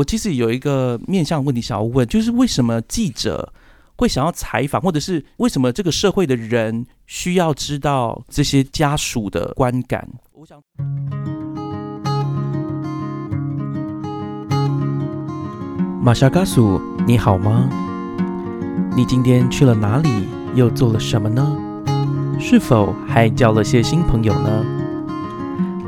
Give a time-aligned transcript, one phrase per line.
[0.00, 3.52] 我其实有一个面向问题想要问，就是为什么记者
[3.96, 10.08] 会想要采访，或者是为什么这个社会的人需要知道这些家属的观感？
[10.32, 10.58] 我想，
[16.02, 17.68] 玛莎嘎苏，你好吗？
[18.96, 20.08] 你今天去了哪里？
[20.54, 21.54] 又做了什么呢？
[22.40, 24.64] 是否还交了些新朋友呢？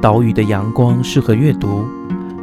[0.03, 1.83] 岛屿的阳光适合阅读。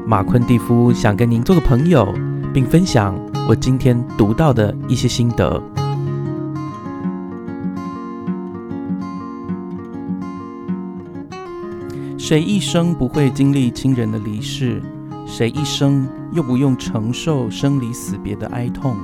[0.09, 2.11] 马昆蒂夫想跟您做个朋友，
[2.51, 3.15] 并分享
[3.47, 5.61] 我今天读到的一些心得。
[12.17, 14.81] 谁一生不会经历亲人的离世？
[15.27, 18.97] 谁一生又不用承受生离死别的哀痛？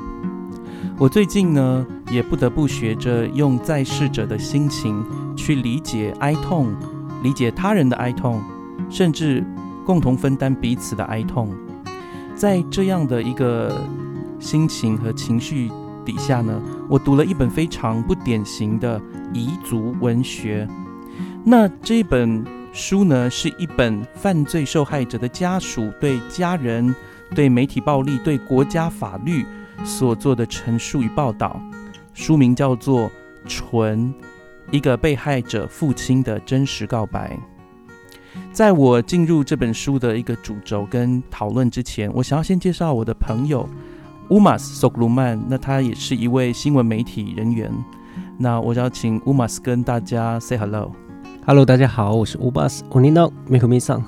[0.97, 6.73] 我最近呢，也不得不学着用在世者的心情去理解哀痛，
[7.21, 8.41] 理解他人的哀痛，
[8.89, 9.45] 甚至
[9.85, 11.55] 共同分担彼此的哀痛。
[12.35, 13.79] 在这样的一个
[14.39, 15.71] 心情和情绪
[16.03, 18.99] 底下呢，我读了一本非常不典型的
[19.33, 20.67] 彝族文学。
[21.45, 26.93] 那这本书呢，是一本犯罪受害者的家属对家人、
[27.33, 29.45] 对媒体暴力、对国家法律。
[29.83, 31.61] 所做的陈述与报道，
[32.13, 33.09] 书名叫做
[33.45, 34.07] 《纯》，
[34.71, 37.37] 一个被害者父亲的真实告白。
[38.51, 43.67] 在我进入这本书的一个主轴跟讨论之前，我想要先介绍我的朋友
[44.29, 45.41] 乌马斯·索鲁曼。
[45.49, 47.71] 那他也是一位新闻媒体人员。
[48.37, 50.91] 那我要请乌马斯跟大家 say hello。
[51.45, 52.83] Hello，大家好，我是乌马斯。
[52.89, 54.03] 我 n 到没口没上。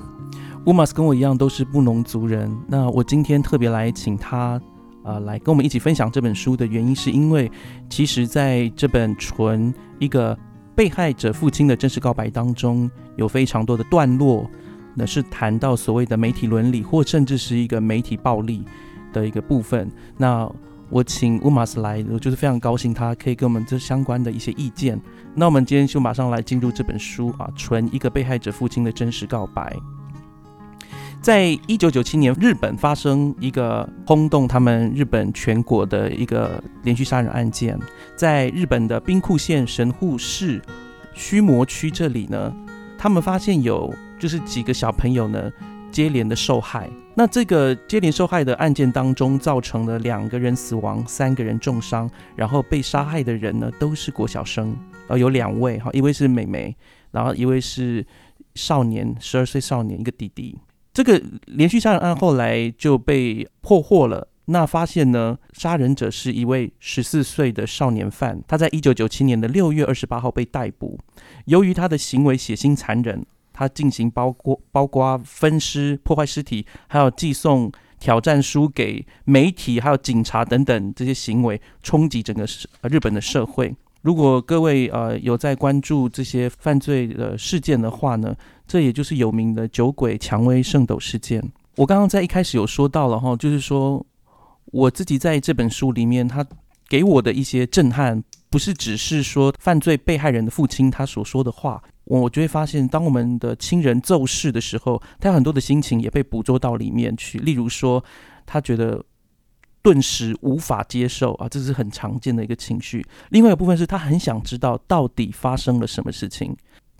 [0.66, 2.50] 乌马斯跟我一样都是布农族人。
[2.66, 4.60] 那我今天特别来请他。
[5.04, 7.50] 呃，来跟我们一起分享这本书的原因，是因为
[7.88, 10.36] 其实在这本纯一个
[10.78, 14.48] 被害者父亲的真实告白当中，有非常多的段落，
[14.94, 18.64] 那是谈到所谓的媒体伦理，或甚至是一个媒体暴力
[19.12, 19.90] 的一个部分。
[20.16, 20.48] 那
[20.88, 24.96] 我请乌马斯来，我就是非常高兴，他可以给我们这相关的一些意见。
[25.34, 29.76] 那我们今天就马上来进入这本书啊，纯一个被害者父亲的真实告白。
[31.20, 37.78] 在一九九七年，日本发生一个轰动他们日本全国的一个连续杀人案件，
[38.16, 40.62] 在日本的兵库县神户市
[41.12, 42.54] 须磨区这里呢，
[42.96, 45.52] 他们发现有就是几个小朋友呢
[45.90, 46.88] 接连的受害。
[47.14, 54.74] 那这个接连受害的案件当中，造成了两个人死亡，三个人重伤，然后被杀害的人呢都是国小生，
[55.08, 56.74] 呃，有两位哈，一位是美眉，
[57.10, 58.06] 然后一位是
[58.54, 60.56] 少年，十二岁少年，一个弟弟。
[60.98, 64.26] 这个连续杀人案后来就被破获了。
[64.46, 68.42] 那发现呢，杀人者是一位十四岁的少年犯。
[68.48, 70.98] 他在一九九七年的六月二十八号被逮捕。
[71.44, 77.70] 由于他的行为血腥残忍，他进行包括包括分尸、破坏尸体，还有寄送
[78.00, 82.44] 挑战书给媒体、还有警察等等这些行为，冲击整个
[82.90, 83.72] 日本的社会。
[84.00, 88.34] 如果各位呃有在关注这些犯罪的事件的话呢，
[88.66, 91.42] 这也就是有名的酒鬼蔷薇圣斗事件。
[91.76, 94.04] 我刚刚在一开始有说到了哈，就是说
[94.66, 96.46] 我自己在这本书里面，他
[96.88, 107.38] 给我的一些震撼，不是只是说犯罪被害人的父亲他所说的话，我就会发现，当我们的亲人奏事的时候，他有很多的心情也被捕捉到里面去。
[107.38, 108.02] 例如说，
[108.46, 109.04] 他觉得。
[109.88, 113.02] 顿时无法接受啊，这是很常见的一个情绪。
[113.30, 116.54] 另外一部分是他很想知道到底发生了什么事情，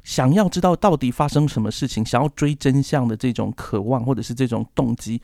[0.05, 5.21] 想要知道到底发生什么事情，想要追真相的这种渴望或者是这种动机。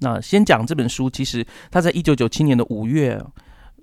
[0.00, 3.24] 那先讲这本书，其实他在一九九七年的五月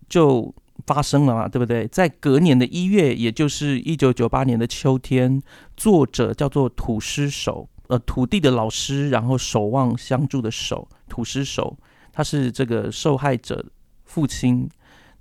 [0.10, 0.54] 就
[0.86, 1.88] 发生了嘛，对不对？
[1.88, 5.42] 在隔年的一月，也就是一九九八年的秋天，
[5.78, 11.78] 作者叫做土师手，呃，土地的老师，然后守望相助的守，土师手。
[12.18, 13.64] 他是这个受害者
[14.06, 14.68] 父亲，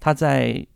[0.00, 0.66] 他在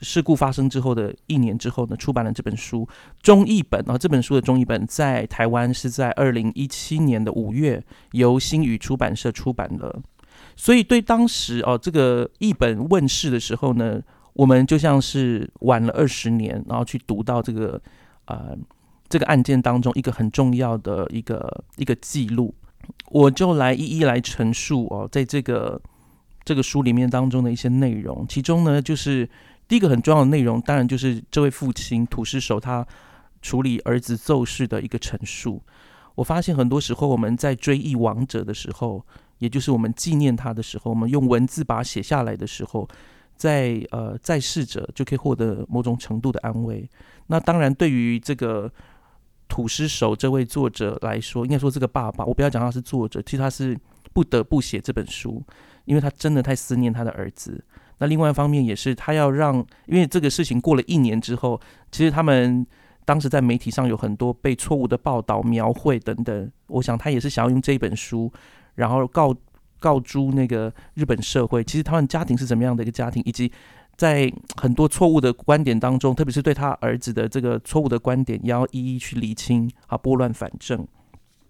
[0.00, 2.88] 事故发生之后的一年之后呢，出版了这本书
[3.22, 3.96] 中译本啊。
[3.96, 7.80] 这本书的中译本在台湾是在二零一七年的五月
[8.10, 10.02] 由新宇出版社出版了。
[10.56, 14.02] 所以对当时哦这个译本问世的时候呢，
[14.32, 17.80] 我们就像是晚了二十年，然后去读到这个
[18.24, 18.58] 呃
[19.08, 22.52] 这个案件当中一个很重要的一个一个记录。
[23.10, 25.80] 我就来一一来陈述哦，在这个
[26.44, 29.28] 这个书里面当中的一些内容，其中呢，就是
[29.66, 32.86] 第一个很重要的内容，当然就是这位父亲土师手他
[33.40, 35.62] 处理儿子奏事的一个陈述。
[36.14, 39.04] 我发现很多时候我们在追忆亡者的时候，
[39.38, 42.88] 也就是我们纪念他的时候，我们用文字把它写下来的时候，
[43.36, 46.88] 在呃在世者就可以获得某种程度的安慰。
[47.28, 48.70] 那当然，对于这个。
[49.48, 53.76] 土师手这位作者来说，应该说这个爸爸，我不要讲他是作者，其实他是
[54.12, 55.42] 不得不写这本书，
[55.86, 57.64] 因为他真的太思念他的儿子。
[57.98, 59.56] 那另外一方面也是他要让，
[59.86, 61.60] 因为这个事情过了一年之后，
[61.90, 62.64] 其实他们
[63.04, 66.52] 当时在媒体上有很多被错误的报道、描绘等等。
[66.68, 68.30] 我想他也是想要用这本书，
[68.74, 69.34] 然后告
[69.80, 73.50] 告诸那个日本社会，其实他们家庭是怎么样的一个家庭，以及
[73.98, 80.86] 在很多错误的观点当中，特别是对他儿子的这个错误的观点，要一一去厘清啊，拨乱反正。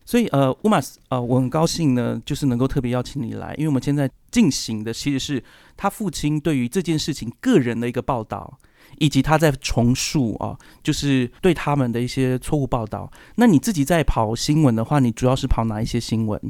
[0.06, 5.44] 所以，呃，乌马斯，呃，我很高兴呢，就是能够特别邀请你来，因为我们现在进行的其实是
[5.76, 8.58] 他父亲对于这件事情个人的一个报道，
[8.98, 13.12] 以及他在重述啊，就是对他们的一些错误报道。
[13.36, 16.40] 那你自己在跑新闻的话，你主要是跑哪一些新闻？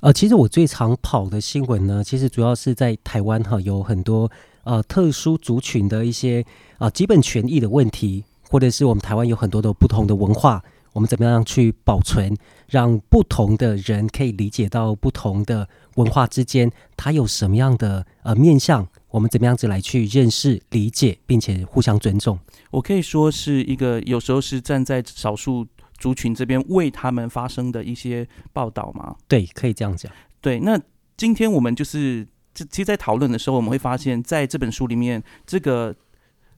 [0.00, 4.30] 呃，其实我最常跑的新闻呢，其实主要是在台湾哈，有很多
[4.64, 6.44] 呃特殊族群的一些
[6.78, 10.62] 啊基本权益的问题，或者是我们台湾有很多的不同的文化。
[10.92, 12.36] 我们怎么样去保存，
[12.68, 18.86] 让不同的人可以理解到不同的文化之间，它有什么样的呃面向？
[19.08, 22.38] 我们怎么样子来去认识、理解，并且互相尊重？
[22.70, 25.66] 我可以说是一个有时候是站在少数
[25.96, 29.16] 族群这边为他们发生的一些报道吗？
[29.26, 30.12] 对，可以这样讲。
[30.42, 30.78] 对，那
[31.16, 35.94] 今天我们就是这其实，在讨论的时候，我们会发现，在这本书里面，这个。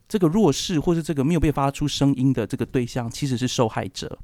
[0.07, 4.19] 这个弱势，或是这个没有被发出声音的这个对象，其实是受害者。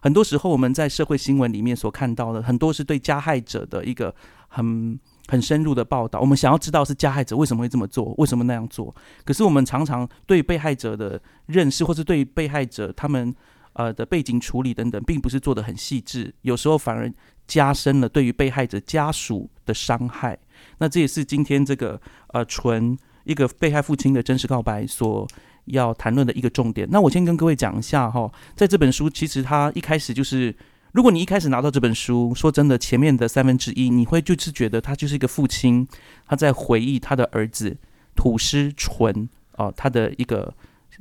[0.00, 4.12] 很多时候，我们在社会新闻里面所看到的，很多是对加害者的一个
[4.48, 6.18] 很很深入的报道。
[6.18, 8.92] 我们想要知道是加害者为什么会这么做，为什么那样做。
[9.24, 13.32] 可是，我们常常对被害者的认识，或是对被害者他们
[13.74, 16.34] 呃的背景处理等等，并不是做的很细致。
[16.42, 17.10] 有时候反而
[17.46, 20.36] 加深了对于被害者家属的伤害。
[20.78, 22.98] 那这也是今天这个呃纯。
[23.24, 25.28] 一个被害父亲的真实告白所
[25.66, 26.88] 要谈论的一个重点。
[26.90, 30.56] 那我先跟各位讲一下哈，在这本书其实他一开始就是，
[30.92, 35.86] 如果你一开始拿到这本书，说真的，前面的三分之一你会就是觉得他就是一个父亲，
[36.26, 37.76] 他在回忆他的儿子
[38.16, 40.54] 土师纯哦，他的一个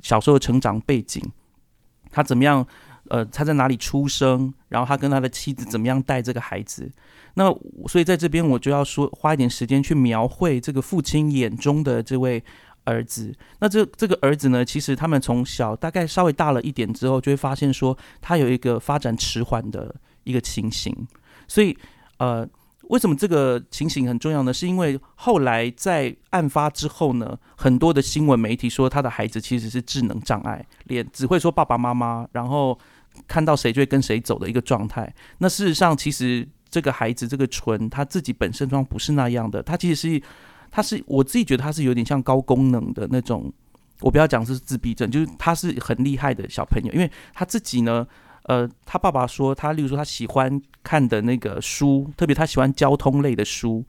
[0.03, 1.23] 小时候成长背景，
[2.11, 2.67] 他怎么样。
[3.09, 4.53] 呃，他在哪里出生？
[4.67, 6.89] 然后他跟他的妻子怎么样带这个孩子？
[7.33, 7.51] 那
[7.88, 12.44] 所以在这边我就要说，花一点时间去描绘这个父亲眼中的这位
[12.85, 13.35] 儿子。
[13.59, 21.07] 那这这个儿子呢，其实他们从小大概稍微大了一点之后，就会发现说他有一个发展迟缓的一个情形。
[21.47, 21.77] 所以
[22.17, 22.47] 呃。
[22.89, 24.51] 为什么这个情形很重要呢？
[24.51, 32.75] 是因为后来在案发之后呢，很多的新闻媒体说他的孩子其实是智能障碍，连只会说爸爸妈妈，然后
[33.27, 35.13] 看到谁就会跟谁走的一个状态。
[35.38, 40.21] 那事实上，其实这个孩子这个纯他自己本身状不是那样的，他其实是
[40.71, 43.51] 他是我自己觉得他是有点像高功能的那种，
[44.01, 48.07] 我不要讲是自闭症，就是他是很厉害的小朋友，因为他自己呢。
[48.44, 53.85] 呃，他爸爸说，他例如说他喜欢看的那个书，特别他喜欢交通类的书。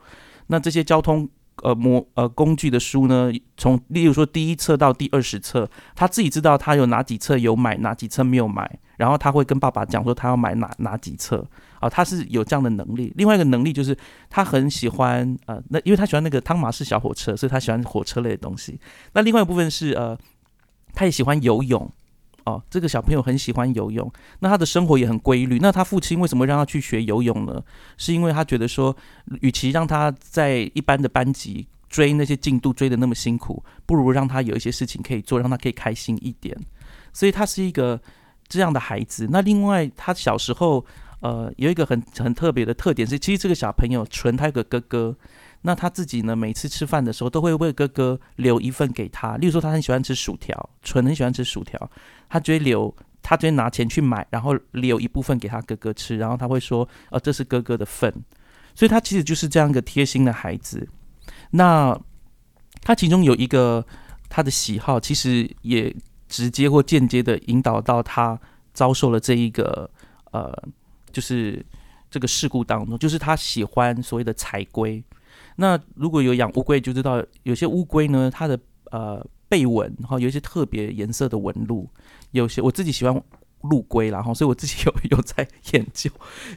[0.49, 1.27] 那这些交通
[1.63, 11.43] 呃模呃工具的书呢，从例如说第一册到第二十册，他自己知道他有哪几册有买，哪几册没有买，然后他会跟爸爸讲说他要买哪哪几册
[11.81, 13.11] 啊，他是有这样的能力。
[13.17, 13.97] 另外一个能力就是
[14.29, 18.79] 他很喜欢呃，那因为他喜欢那个汤马士小火车，所以他喜欢火车类的东西。
[19.15, 20.15] 那另外一部分是呃，
[20.93, 21.91] 他也喜欢游泳。
[22.45, 25.59] 哦，这个小朋友很喜欢游泳，那他的生活也很规律。
[25.61, 27.63] 那他父亲为什么让他去学游泳呢？
[27.99, 28.97] 是因为他觉得说，
[29.43, 36.57] 与其让他在一般的班级追那些进度追的那么辛苦，不如让他有一些事情可以做，让他可以开心一点。
[37.13, 38.01] 所以他是一个
[38.51, 39.27] 这样的孩子。
[39.31, 40.85] 那另外，他小时候
[41.21, 45.17] 呃有一个很很特别的特点是，其实这个小朋友纯他有个哥哥。
[45.63, 46.35] 那他自己呢？
[46.35, 49.37] 每次吃饭的时候都会为哥哥留一份给他。
[49.37, 51.79] 例如说，他很喜欢吃薯条，纯很喜欢吃薯条，
[52.31, 56.17] 他就会留，他就会拿钱去买，然后留一部分给他哥哥吃。
[56.17, 58.11] 然后他会说：“呃，这是哥哥的份。”
[58.75, 60.89] 所以，他其实就是这样一个贴心的孩子。
[61.51, 61.95] 那
[62.81, 63.85] 他其中有一个
[64.31, 65.95] 他的喜好，其实也
[66.31, 68.41] 直接或间接的引导到他
[68.73, 69.91] 遭受了这一个
[70.31, 70.57] 呃，
[71.13, 71.63] 就是
[72.09, 75.03] 这个事故当中，就是他喜欢所谓的彩龟。
[75.57, 78.59] 那如果有养乌龟，就知道有些乌龟呢，它的
[78.93, 81.89] 呃背纹哈，有一些特别颜色的纹路。
[82.31, 83.23] 有些我自己喜欢
[83.63, 86.09] 陆龟然后所以我自己有 有在研究，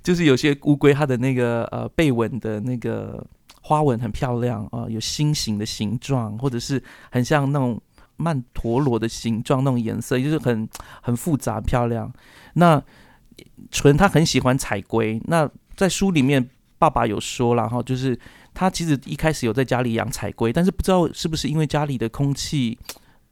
[0.04, 3.26] 就是有些乌龟它的那个呃背纹的那个
[3.62, 7.82] 花纹很漂亮啊，有心形的形状，或者是很像那种
[8.18, 10.68] 曼陀罗的形状那种颜色，就是很
[11.02, 12.12] 很复杂漂亮。
[12.54, 12.84] 那
[13.72, 18.20] 纯他很喜欢彩龟，那在书里面爸爸有说了哈，就是。
[18.56, 22.78] 他其实一开始有在家里养彩龟，但是不知道是不是因为家里的空气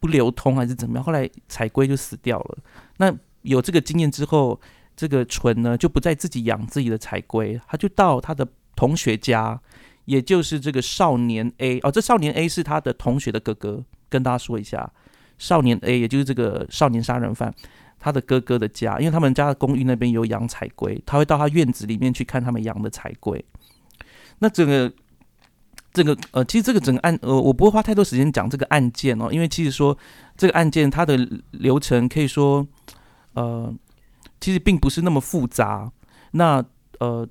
[0.00, 2.58] 不流通还是怎么样，后来彩龟就死掉了。
[2.96, 4.60] 那有这个经验之后，
[4.96, 9.60] 这个纯呢就不再自己养自己的彩龟，他就到他的同学家，
[10.06, 14.92] 也就是这个少年 A 哦，这少年 A 是他的同学的哥哥，跟大家说一下，
[15.38, 17.52] 少年 A 也就是这个少年杀人犯
[17.98, 23.42] 他的哥哥的家，因为他们家的公寓那边有养彩龟，他会到他院子里面去看他们养的彩龟。
[24.40, 24.92] 那整个
[25.92, 29.96] 这个呃，其实这个整个案呃，我不会花太多时间讲这个案件哦，因为其实说
[30.36, 31.16] 这个案件它的
[31.52, 32.66] 流程可以说
[33.34, 33.72] 呃，
[34.40, 35.90] 其实并不是那么复杂。
[36.32, 36.64] 那
[36.98, 37.28] 呃，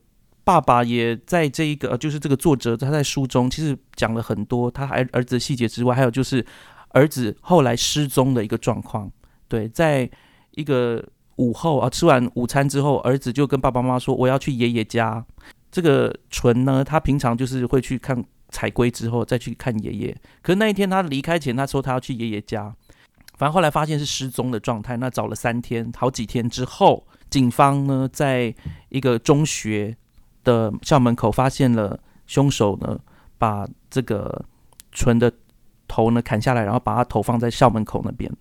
[0.51, 6.46] 爸爸也在这一个，就是这个作者他在书中其实讲了很多他儿儿子的细节之外，还有就是
[6.89, 9.10] 儿子后来失踪的一个状况。
[9.48, 10.10] 对，在
[10.51, 11.01] 一个
[11.38, 15.25] 午后啊，吃完午餐之后，儿子就跟爸爸妈妈说：“我要去爷爷家。”
[15.72, 20.17] 这个纯呢，他平常就是会去看彩龟，之后再去看爷爷。
[20.41, 22.75] 可是那一天他离开前，他说他要去爷爷家。
[23.38, 28.53] 反正后来发现是失踪的状态，那找了三天，好几天之后，警方呢在
[28.89, 29.96] 一个中学
[30.43, 33.00] 的校门口发现了凶手呢，
[33.38, 34.43] 把这个
[34.91, 35.31] 纯的
[35.88, 38.31] 头呢砍下来，然后把他头放在校门口那边。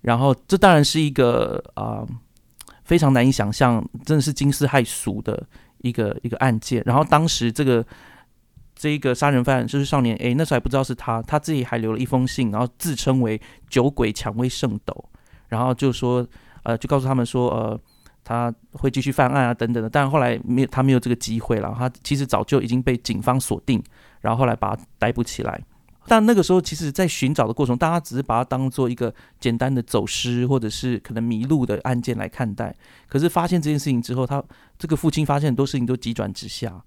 [0.00, 2.06] 然后这当然是一个啊
[2.84, 5.46] 非常难以想象，真的是惊世骇俗的
[5.78, 6.82] 一个一个案件。
[6.86, 7.84] 然后当时这个。
[8.80, 15.04] 这一个杀人犯就是少年 A，那时候还不知道是他，他自己还留了一封信，然后自称为酒鬼蔷薇圣斗，
[15.48, 16.24] 然后就说，
[16.62, 17.80] 呃，就告诉他们说，呃，
[18.28, 19.88] 他会继续犯案啊，等等的。
[19.88, 21.74] 但后来没有，他没有这个机会了。
[21.78, 23.82] 他其实早就已经被警方锁定，
[24.20, 25.58] 然后后来把他逮捕起来。
[26.06, 32.74] 但那个时候，其实在寻找的过程，大家只是把它当做一个简单的走失或者是可能迷路的案件来看待。
[33.08, 34.44] 可是发现这件事情之后，他
[34.78, 36.82] 这个父亲发现很多事情都急转直下。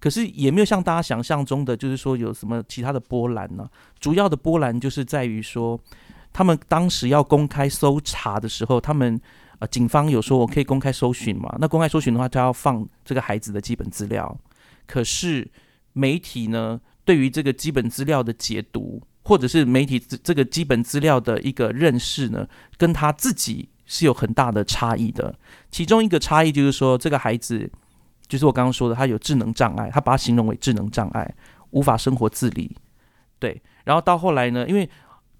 [0.00, 3.68] 可是也没有像大家想象中的，就是说有什么其他的波澜呢？
[4.00, 5.78] 主要的波澜就是在于说，
[6.32, 9.20] 他们当时要公开搜查的时候，他们
[9.62, 11.56] 呃警方有说我可以公开搜寻嘛？
[11.60, 14.36] 那公开搜寻的话，他要放这个孩子的基本资料。
[14.88, 15.48] 可是
[15.92, 25.38] 媒体呢，对于这个基本资料的解读，或者是媒体这个基本资料的一个认识呢，跟他自己是有很大的差异的。
[25.70, 27.70] 其中一个差异就是说，这个孩子。
[28.28, 31.34] 就是我刚刚说的，他有智能障碍，他把它形容为智能障碍，
[31.72, 32.74] 无法生活自理。
[33.38, 34.88] 对，然后到后来呢，因为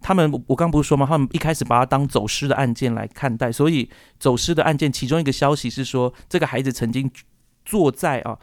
[0.03, 1.07] 他们我刚不是说吗？
[1.07, 7.11] 他们一开始把它当走失的案件来看待，所以走失的案件其中一个消息是说，这个孩子曾经
[7.65, 8.39] 坐在啊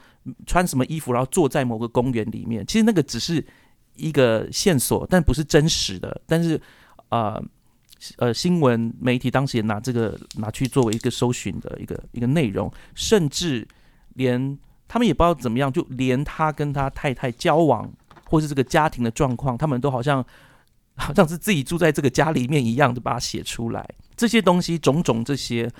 [0.47, 2.65] 穿什么衣服，然后坐在某个公园里面。
[2.65, 3.45] 其实那个只是
[3.95, 6.21] 一个线索，但不是真实的。
[6.25, 6.59] 但是
[7.09, 7.39] 啊
[8.17, 13.67] 呃，新闻媒体当时也拿这个拿去作为一个搜寻的一个一个内容，甚至。
[14.15, 17.89] 连他们也不知道怎么样，就连他跟他太太交往，
[18.25, 20.25] 或是这个家庭的状况，他们都好像
[20.99, 23.87] 好像是自己住在这个家里面一样，就把它写出来。
[24.15, 25.71] 这些东西种种这些，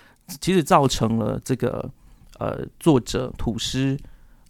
[0.42, 1.92] 其实造成了这个
[2.40, 3.98] 呃作者土司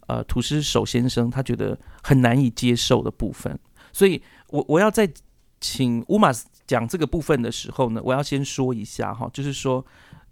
[0.06, 3.58] 呃土司手先生他觉得很难以接受的部分。
[3.92, 5.12] 所以我我要在
[5.60, 9.84] 请乌马斯讲这个部分的时候呢，我要先说一下哈，就是说。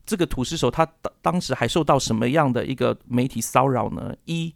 [0.09, 4.17] 这个土司手他当当时还受到什么样的一个媒体骚扰呢？
[4.25, 4.55] 一，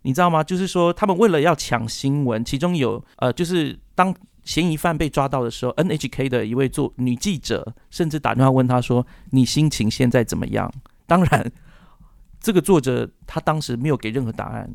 [0.00, 0.42] 你知道吗？
[0.42, 10.70] 就是说他们为了要抢新闻，其中有呃，就是当嫌疑犯被抓到的时候，NHK 的一位做女记者甚至打电话问他说：“你心情现在怎么样？”
[11.06, 11.50] 当然，
[12.40, 14.70] 这个作者他当时没有给任何答案，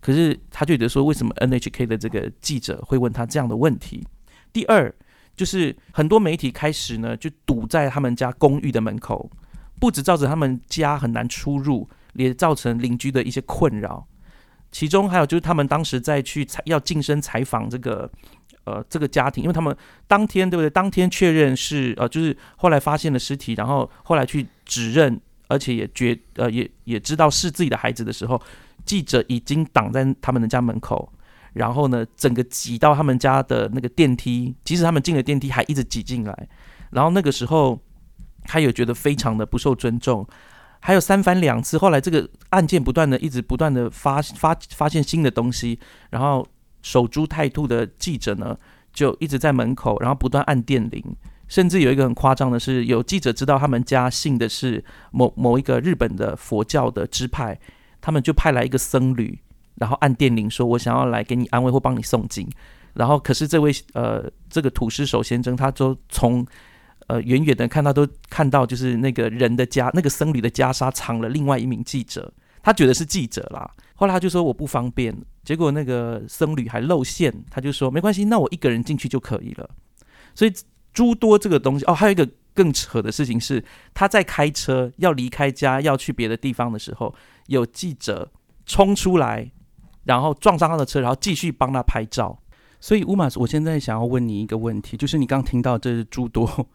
[0.00, 4.06] 可是他觉得说，为什么 NHK 的这个记者会问他这样的问题？
[4.52, 4.92] 第二，
[5.36, 9.30] 就是很多媒体开始呢就堵在他们家公寓的门口。
[9.80, 14.07] 不止造成他们家很难出入，也造成邻居的一些困扰。
[14.70, 18.10] 其中还有就是他们当时在去采要近身采访这个
[18.64, 20.70] 呃这个家庭，因为他们当天对不对？
[20.70, 28.40] 当天确认是呃就是后来发现了尸体，然后后来去指认，而且也觉呃也也知道是自己的孩子的时候，
[28.84, 31.12] 记者已经挡在他们的家门口，
[31.52, 36.48] 然后呢整个挤到他们家的那个电梯，即使他们进了电梯，还一直挤进来，
[36.90, 37.80] 然后那个时候。
[38.50, 40.26] 他也觉得非常的不受尊重，
[40.80, 45.78] 还有三番两次，后来这个案件不断的一直不断的发发发现新的东西，
[46.10, 46.46] 然后
[46.82, 48.56] 守株待兔的记者呢
[48.92, 51.04] 就一直在门口，然后不断按电铃，
[51.48, 57.58] 甚至有一个很夸张的是，有记者知道他们家信的是某某一个日本的佛教的支派，
[58.00, 59.38] 他们就派来一个僧侣，
[59.74, 62.48] 然后按电铃说：“我想要来给你安慰或帮你诵经。”
[62.94, 66.44] 然后可是这位呃这个土司手先生他就从
[67.08, 73.70] 呃，远远的看到都看到，就是那个人的家，那个僧侣的袈裟藏了另外一名记者，他觉得是记者啦。
[73.94, 79.68] 后来他就说我不方便，结果那个僧侣还露馅，他就说没关系，那我一个人进去就可以了。
[80.34, 80.52] 所以
[80.92, 87.14] 诸多这个东西哦，还有一个更扯的事情是，他在开车要离开家要去别的地方的时候，
[87.46, 88.30] 有记者
[88.66, 89.50] 冲出来
[90.04, 92.38] 然后撞上他的车，然后继续帮他拍照。
[92.80, 96.68] 所以乌马，我现在想要问你一个问题，就是你刚听到这是诸多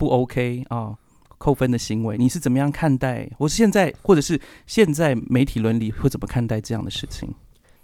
[0.00, 0.96] 不 OK 啊
[1.36, 3.28] 扣分的行为，你是怎么样看待？
[3.36, 7.28] 我现在或者是现在媒体伦理会怎么看待这样的事情？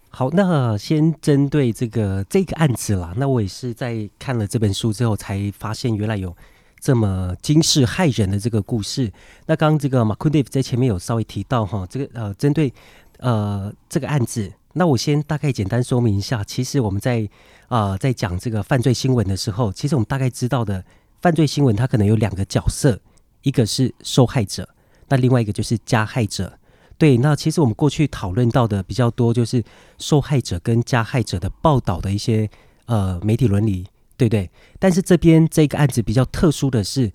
[0.08, 6.34] 好，那先针对这个这个案子啦，那我也是在看了这本书之后才发现，原来有
[6.80, 9.12] 这么惊世骇人的这个故事。
[9.44, 12.72] 那刚刚这个马库蒂夫在前面有稍微提到哈，这个呃，针对
[13.18, 16.42] 呃这个案子，那我先大概简单说明一下。
[16.44, 17.28] 其实我们在
[17.68, 20.82] 啊在讲这个犯罪新闻的时候，其实我们大概知道的
[21.20, 23.00] 犯罪新闻，它可能有两个角色，
[23.42, 24.68] 一个是受害者，
[25.08, 26.58] 那另外一个就是加害者。
[26.98, 29.62] 对，那其实我们过去讨论到的比较多，就是
[29.98, 32.48] 受害者跟加害者的报道的一些
[32.86, 34.50] 呃媒体伦理，对不对？
[34.78, 37.12] 但是这边这个案子比较特殊的是，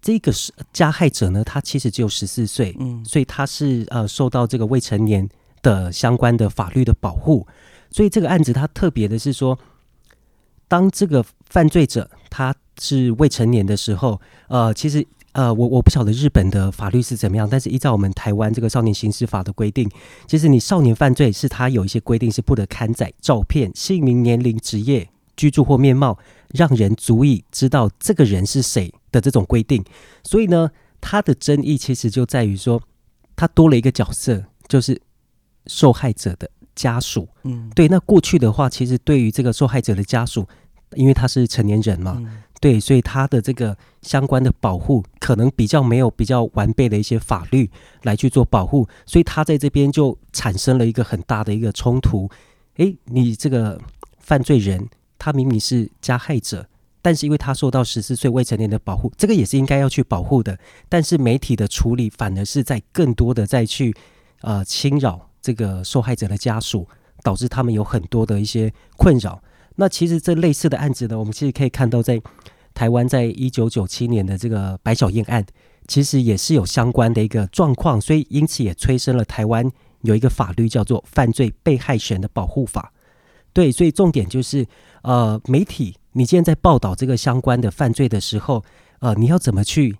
[0.00, 5.28] 这个是加害者呢，他其实只有十四岁，嗯，所以他是呃受到这个未成年
[5.60, 7.46] 的相关的法律的保护，
[7.90, 9.58] 所以这个案子它特别的是说，
[10.66, 15.06] 当这个犯罪者他是未成年的时候，呃，其实。
[15.34, 19.90] 呃，我我不晓得日本的法律是怎么样，但是依照我们台湾这个少年刑事法的规定，
[20.28, 26.16] 其实你少年犯罪是他有一些规定是不得刊载照片、姓名、年龄、职业、居住或面貌，
[26.50, 29.84] 让人足以知道这个人是谁的这种规定。
[30.22, 32.80] 所以呢，他的争议其实就在于说，
[33.34, 35.02] 他多了一个角色，就是
[35.66, 37.28] 受害者的家属。
[37.42, 37.88] 嗯，对。
[37.88, 40.46] 那过去的话，其实对于这个受害者的家属，
[40.94, 42.22] 因为他是成年人嘛。
[42.60, 47.70] 对，所以他的这个相关的保护可能比较没有比较完备的一些法律
[48.04, 52.30] 来去做保护，所以他在这边就产生了一个很大的一个冲突。
[52.76, 53.78] 诶，你这个
[54.18, 56.66] 犯罪人，他明明是加害者，
[57.02, 60.58] 但是因为他受到十四岁未成年的保护，这个也是应该要去保护的。
[60.88, 63.94] 但是媒体的处理反而是在更多的再去
[64.40, 66.88] 呃侵扰这个受害者的家属，
[67.22, 69.42] 导致他们有很多的一些困扰。
[69.76, 72.20] 那其实这类似的案子呢，我们其实可以看到在。
[72.76, 75.46] 台湾在一九九七年的这个白小燕案，
[75.86, 79.70] 其实也是有相关的一个状况，所以因此也催生了台湾
[80.00, 82.92] 有一个法律叫做《犯罪被害人的保护法》。
[83.52, 84.66] 对，所以重点就是，
[85.02, 88.64] 呃，媒体你今天在报道这个相关的犯罪的时候，
[88.98, 89.96] 呃，你要怎么去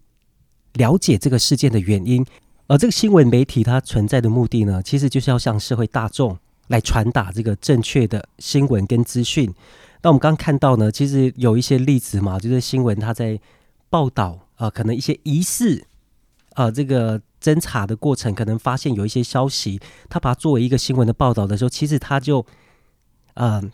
[0.72, 2.26] 了解这个事件的原因？
[2.66, 6.36] 而这个新闻媒体它存在的目的呢，其实就是要向社会大众
[6.68, 9.52] 来传达这个正确的新闻跟资讯。
[10.02, 13.40] 那我们刚看到呢，其实有一些例子嘛，就是新闻他在
[13.88, 15.86] 报道啊，可能一些疑似
[16.54, 22.44] 啊这个侦查的过程，可能发现有一些消息，他把它作为一个新闻的报道的时候，其实他就
[23.34, 23.70] 嗯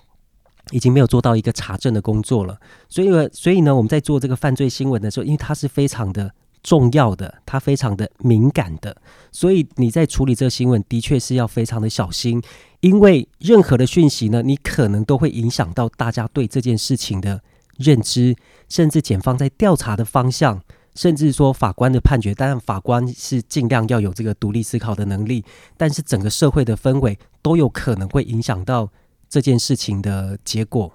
[0.70, 2.58] 已经没有做到一个查证的工作了。
[2.88, 6.32] 所以，所以呢，我们在做这个犯罪新闻的时候，因为它是非常的。
[6.62, 8.94] 重要的，它非常的敏感的，
[9.32, 12.42] 所以你在处理这个新闻，的确是要非常的小心，
[12.80, 17.42] 因为任何的讯息呢，你可能都会影响到大家对这件事情的
[17.76, 18.34] 认知，
[18.68, 20.62] 甚至检方在调查的方向，
[20.94, 22.34] 甚至说法官的判决。
[22.34, 25.44] 当然，法官是尽量要有这个独立思考的能力，
[25.76, 28.90] 但是整个社会的氛围都有可能会影响到
[29.28, 30.92] 这件事情的结果。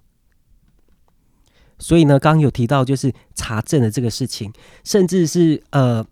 [1.78, 4.52] 所以呢，刚刚有提到就是查证的这个事情，
[4.84, 6.04] 甚至是呃，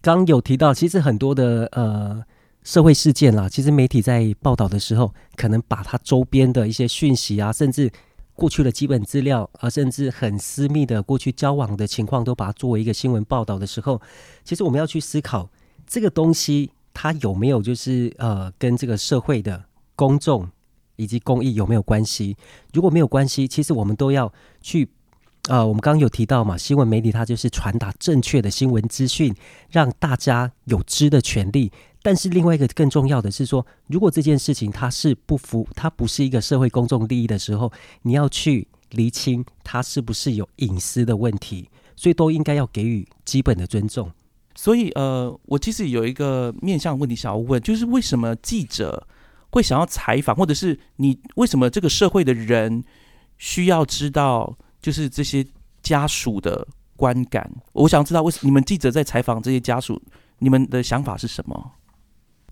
[0.00, 2.22] 刚有提到，其实很多的呃
[2.64, 7.90] 社会事件啦，其实媒体在报道的时候，可能把它周边的一些讯息啊，甚至
[8.34, 14.00] 过去的基本资料啊，甚至很私密的过去交往的情况，都把它作为一个新闻报道的时候，
[14.44, 15.50] 其实我们要去思考
[15.86, 20.48] 这个东西它有没有就是呃跟这个社会的公众。
[20.96, 22.36] 以及公益有没有关系？
[22.74, 24.88] 如果没有关系，其实我们都要去。
[25.48, 29.34] 呃，我们刚刚有提到嘛，新闻媒体它就是传达正确的新闻资讯，
[29.70, 31.72] 让大家有知的权利。
[32.02, 41.68] 但是另外一个更重要的是说，如果这件事情它是不符，它不是一个社会公众利益的时候，你要去厘清它是不是有隐私的问题。
[41.94, 44.10] 所以都应该要给予基本的尊重。
[44.56, 49.06] 所以呃，我其实有一个面向问题想要问，就是为什么记者？
[49.50, 52.82] 会想要采访，或者是你为什么这个社会的人
[53.38, 55.46] 需要知道，就是这些
[55.82, 56.66] 家属的
[56.96, 57.50] 观感？
[57.72, 60.02] 我想知道，为什么你们记者在采访这些家属，
[60.40, 61.72] 你们的想法是什么？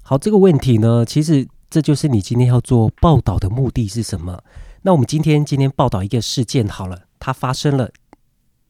[0.03, 4.43] 好，这个问题呢，其实这就是你今天要做报道的目的是什么？
[4.83, 7.91] 那我们今天今天报道一个事件好了，它发生了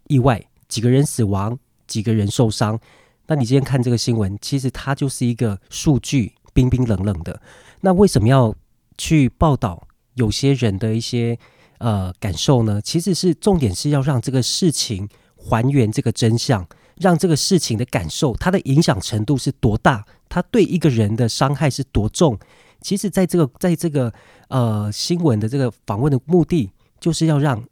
[0.09, 2.81] 意外，几个人死亡，几个人受伤。
[3.29, 7.41] 那你今天看这个新闻，其实它就是一个数据，冰冰冷冷的。
[7.83, 8.53] 那为什么要
[8.99, 11.39] 去报道有些人的一些
[11.81, 12.81] 呃感受呢？
[12.81, 16.67] 其实是重点是要让这个事情还原这个真相，
[16.97, 22.39] 让这个事情的感受它的影响程度是多大，它对一个人的伤害是多重。
[22.81, 24.13] 其实在这个在这个
[24.49, 27.63] 呃新闻的这个访问的目的，就是要让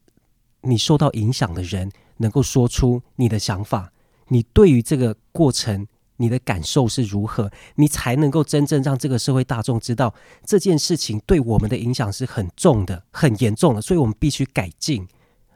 [0.62, 3.92] 你受到影响的人能够说出你的想法，
[4.29, 5.87] 你对于这个过程
[6.18, 15.09] 你的感受是如何，你才能够真正让这个社会大众知道这件事情对我们的影响是很重的、很严重的，所以我们必须改进，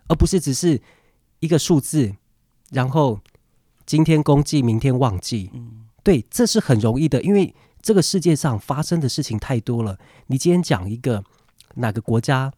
[0.09, 0.81] 而不是只是
[1.41, 2.15] 一个数字，
[2.71, 3.21] 然后
[3.85, 5.51] 今天公祭，明天忘记。
[5.53, 9.99] 嗯，对，这是很容易的，因为这个世界上发生的事情太多了。
[10.29, 11.25] 你今天讲一个
[11.75, 12.53] 哪个国家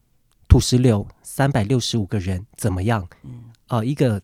[0.46, 3.08] 土石流三百六十五个人怎么样？
[3.22, 4.20] 嗯，呃，一个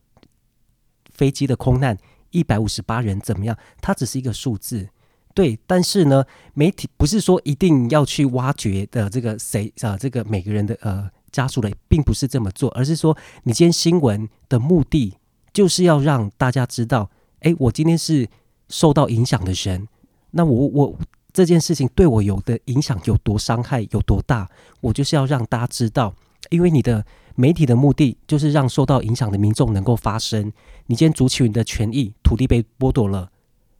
[1.11, 1.97] 飞机的空难
[2.31, 3.57] 一百五十八人怎么样？
[3.81, 4.89] 它只是一个数字。
[5.33, 15.15] 对，但是呢，媒体不是说一定要去挖掘的这个谁啊，这个每个人的呃家属的，并不是这么做，而是说你今天新闻的目的
[15.53, 18.29] 就是要让大家知道，哎，我今天是
[18.69, 19.87] 受到影响的人，
[20.33, 20.99] 那我我
[21.33, 26.13] 这件事情对我有的影响有多伤害有多大，我就是要让大家知道，
[26.51, 30.53] 因为你的媒体的目的就是让受到影响的民众能够发声。
[30.87, 33.31] 你今天族群的权益，土地被剥夺了，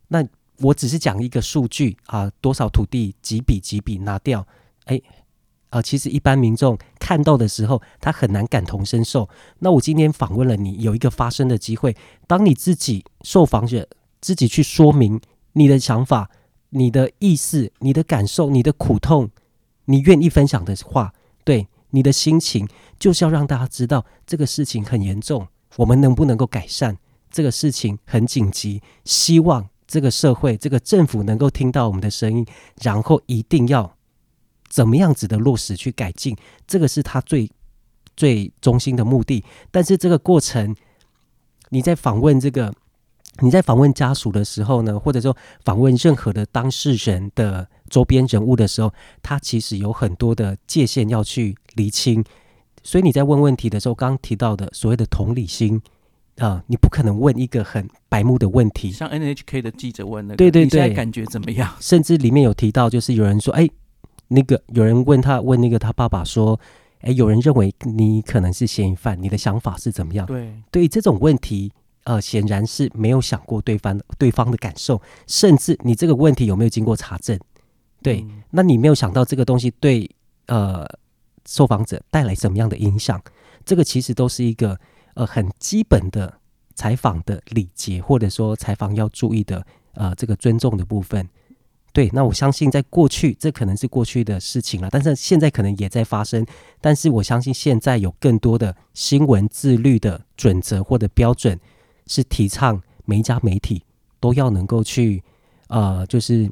[0.09, 0.27] 那
[0.59, 4.47] 我只是讲一个数据啊，多少土地几笔几笔拿掉，
[4.85, 5.01] 哎。
[5.71, 9.29] 啊，其实一般民众看到的时候，他很难感同身受。
[9.61, 11.97] 那我今天访问了你，有一个发声的机会。
[12.27, 13.89] 当你自己受访者
[14.21, 15.21] 自己去说明
[15.53, 16.29] 你的想法、
[16.71, 19.31] 你的意思、你的感受、你的苦痛，
[19.85, 26.97] 你愿意分享的话，对你的心情，就是要让大家知道这个事情很严重，我们能不能够改善？
[27.31, 32.47] 这个事情很紧急，希望这个社会、这个政府能够听到我们的声音，
[32.83, 33.97] 然后一定要。
[34.69, 37.51] 怎么样子的落实去改进，这个是他最
[38.17, 39.45] 最中心的目的。
[39.73, 40.77] 但是这个过程，
[41.71, 42.73] 你在访问这个，
[43.41, 48.91] 你在访问家属的时候呢，或者说访问任何的当事人的周边人物的时候，
[49.23, 52.25] 他其实有很多的界限要去厘清。
[52.83, 55.79] 所以你在问问题的时候，刚刚提到的所谓的同理心
[56.39, 61.77] 啊，你不可能问一个很白目的问题，像 NHK 的记者问那个，对对对，感觉怎么样？
[61.81, 63.69] 甚至里面有提到，就是有人说，哎。
[64.33, 66.61] 那个有人问他问那个他爸爸说
[67.03, 71.73] ：“哎，有人认为你可能是嫌疑犯，你的想法是怎么样？”对，对这种问题，
[72.05, 77.37] 呃，显然是没有想过对方对方的感受，甚至你这个问题有没有经过查证？
[78.03, 80.11] 对，那你没有想到这个东西对
[80.47, 80.87] 呃
[81.47, 83.21] 受访者带来什么样的影响？
[83.65, 84.79] 这个其实都是一个
[85.15, 86.33] 呃很基本的
[86.75, 91.29] 采访的礼节，或者说采访要注意的呃这个尊重的部分。
[91.93, 96.47] 对，那我相信在过去，这可能是过去的事情了，但是现在可能也在发生。
[96.81, 101.59] 但是我相信现在有更多的新闻自律的准则或者标准，
[102.07, 103.83] 是提倡每一家媒体
[104.21, 105.23] 都要能够去，
[105.67, 106.49] 呃，就是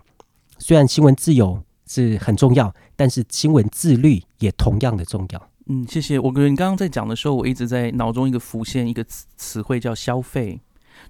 [0.59, 5.51] 虽然新闻自由是很重要，但是新闻自律也同样的重要。
[5.67, 6.19] 嗯，谢谢。
[6.19, 10.61] 我跟你刚刚在讲的时候，我一直在脑中一个浮现一个词词汇叫消费。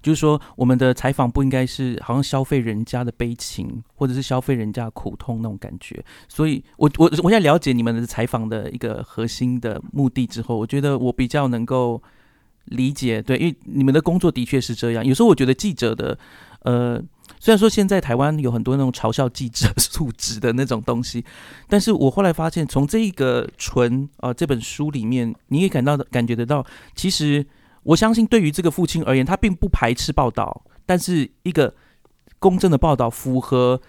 [0.02, 6.04] 就是说，我们的采访不应该是好像消费人家的悲情，或者是消费人家苦痛那种感觉。
[6.28, 12.00] 所以，我我我现在了解你们的采访的一个核心的目的之后，我觉得我比较能够
[12.66, 13.22] 理解。
[13.22, 15.04] 对，因为你们的工作的确是这样。
[15.04, 16.18] 有时候我觉得记者的，
[16.64, 17.02] 呃，
[17.38, 21.24] 虽然说现在台湾有很多那种嘲笑记者 素质的那种东西，
[21.68, 26.64] 但是我后来发现，从这一个纯啊这本书里面，你也感到感觉得到，
[26.94, 27.46] 其实。
[27.84, 31.74] 我相信，对于这个父亲而言，他并不排斥报道，但是一个
[32.38, 33.80] 公正的报道，符合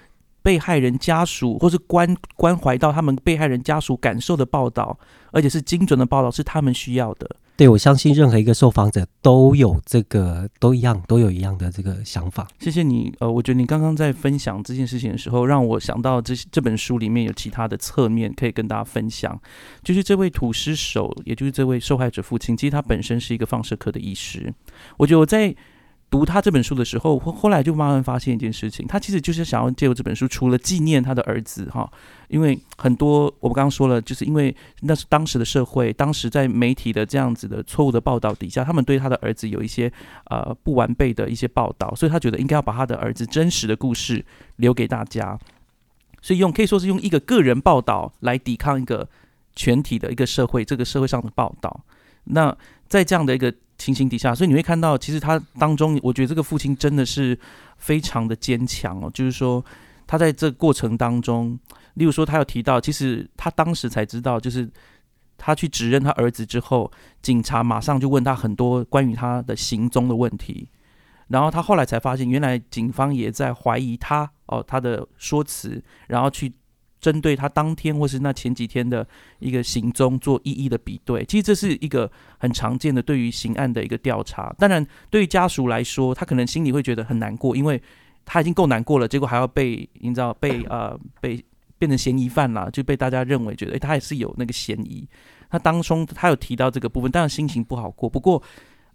[0.42, 4.98] 被害人家属或是关关怀到他们被害人家属感受的报道，
[5.34, 7.30] 而且是精准的报道，是他们需要的。
[7.60, 12.48] 对，我相信任何一个受访者都有这个，都一样，都有一样的这个想法。
[12.58, 19.38] 谢谢你，呃，我觉得你刚刚在分享这件事情的时候，让我想到这这本书里面有其他的侧面可以跟大家分享。
[19.84, 24.54] 就是这位土尸手，也就是这位受害者父亲，其实他本身是一个放射科的医师。
[24.96, 25.54] 我觉得我在。
[26.10, 31.88] 读他这本书的时候，后后来就慢慢发现一件事情，他其实就是想要借由这本书，除了纪念他的儿子哈，
[32.30, 39.92] 因为很多我们刚刚说了，就是因为那是当时的社会，当时在媒体的这样子的错误的报道底下，他们对他的儿子有一些
[40.32, 45.38] 呃不完备的一些报道，所以他觉得应该要把他的儿子真实的故事留给大家，
[46.22, 49.08] 所以用可以说是用一个个人报道来抵抗一个
[49.56, 51.82] 全体的一个社会这个社会上的报道。
[52.24, 52.56] 那
[52.88, 57.40] 在这样的一个情形底下，所以你会看到，其实他当中，我觉得这个父亲真的是
[57.78, 59.10] 非常的坚强哦。
[59.12, 59.66] 就是说，
[60.06, 61.58] 他在这过程当中，
[61.94, 64.70] 例如说，他有提到，其实他当时才知道，就是
[65.38, 70.68] 他去指认他儿子之后，警察马上就问他很多关于他的行踪的问题，
[71.30, 76.52] 然后他后来才发现，原来警方也在怀疑他哦，他的说辞，然后去
[77.00, 79.08] 针对他当天或是那前几天的
[79.40, 81.24] 一个行踪做一一的比对。
[81.26, 84.54] 其实这是一个很常见的对于刑案的一个调查。
[84.58, 87.82] 当然，对于家属来说，他可能心里会觉得很难过，因为
[88.26, 91.44] 他已经够难过了，结果还要被你知道被 呃被
[91.78, 95.08] 变成嫌疑犯了，就被大家认为觉得诶，他也是有那个嫌疑。
[95.50, 98.10] 他当中他有提到这个部分，当然心情不好过。
[98.10, 98.42] 不过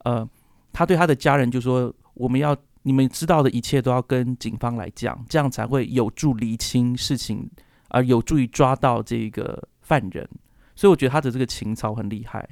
[0.04, 0.28] 呃，
[0.72, 7.48] 他对他的家人就说：“我们要。”你们知道的一切都要跟警方来讲，这样才会有助厘清事情，
[7.94, 10.28] 而有助于抓到这个犯人。
[10.74, 12.46] 所以我觉得他的这个情操很厉害。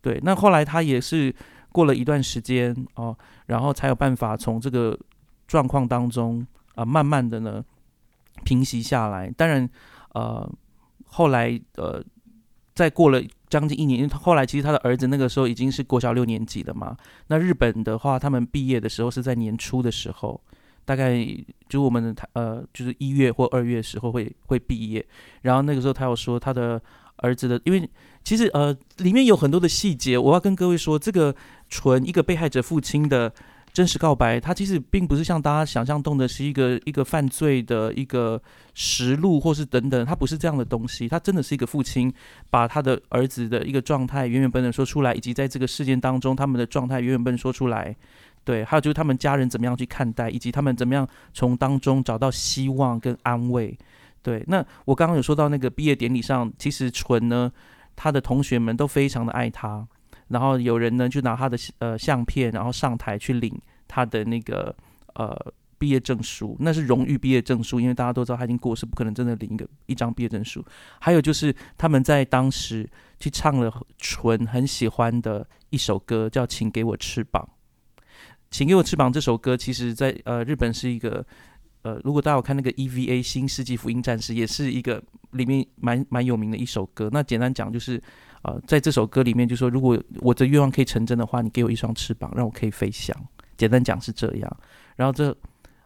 [0.00, 1.34] 对，那后来他也是
[1.70, 4.98] 过了一段时间哦，然后才有办法从这个
[5.48, 7.64] 状况当中啊，慢慢的呢
[8.44, 9.30] 平息下来。
[9.30, 9.68] 当然，
[10.14, 10.48] 呃，
[11.06, 12.04] 后来呃，
[12.74, 13.22] 再过了。
[13.52, 16.96] 将近一年，因为后来其实他的儿子那个时候已经是国小六年级了嘛。
[17.26, 20.40] 那日本的话，他们毕业的时候是在年初的时候，
[20.84, 21.26] 大概
[21.68, 25.04] 就我们的他呃，就是一月或二月时候会会毕业。
[25.42, 26.80] 然后那个时候他有说他的
[27.16, 27.88] 儿子的，因为
[28.24, 31.34] 其实呃里面有很多的细节，我要跟各位说，这个
[31.68, 33.32] 纯一个被害者父亲的。
[33.72, 38.38] 真实告白，他其实并不是像大家想象中的是一个一个犯罪的一个
[38.74, 41.08] 实录，或是等等，他不是这样的东西。
[41.08, 42.12] 他真的是一个父亲，
[42.50, 47.96] 把他的儿子的一个状态原原本本说出来，以及在这个事件当中他们的状态原原本本说出来。
[48.44, 53.78] 对，还有就是他们家人怎么样去看待，以及他们怎么样从当中找到希望跟安慰。
[54.20, 57.52] 对，那我刚刚有说到那个毕业典礼上，其实纯呢，
[57.94, 59.86] 他的同学们都非常的爱他。
[60.28, 64.74] 然后有人呢就拿他的呃相片，然后上台去领他的那个
[65.14, 65.36] 呃
[65.78, 70.64] 毕业证书，那是荣誉毕业证书，因为大家都知道他已经过世，不可能真的领一个一张毕业证书。
[71.00, 77.46] 还有就是他们在当时去唱了纯很喜欢的一首歌，叫《请给我翅膀》。
[78.52, 81.26] 请给我翅膀这首歌，其实在呃日本是一个
[81.82, 87.10] 呃，如果大家有看那个 EVA 新世纪福音战士，也是一个里面蛮蛮有名的一首歌。
[87.12, 88.00] 那简单讲就是。
[88.42, 93.16] 啊，在这首歌里面就说，如果我的愿望可以成真的话，你给我一双翅膀，让我可以飞翔。
[93.56, 94.56] 简单讲是这样。
[94.96, 95.30] 然后这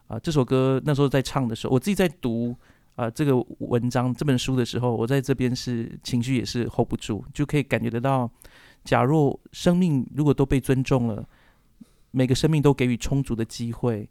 [0.07, 2.57] 啊，这首歌那时候在唱的时候，我自己在读
[2.95, 8.31] 啊这个文章这本书的时候，我在这边是情绪也是 hold 不住，就可以感觉得到，
[8.83, 11.23] 假若生命如果都被尊重了，
[12.17, 14.09] 每个生命都给予充足的机会，